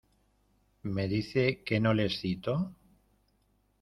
[0.95, 2.73] ¿me dice que no le excito?